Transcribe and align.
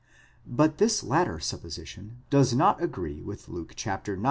But 0.47 0.79
this 0.79 1.03
latter 1.03 1.39
supposition 1.39 2.23
does 2.31 2.55
not 2.55 2.81
agree 2.81 3.21
with 3.21 3.47
Luke 3.47 3.73
ix. 3.85 4.09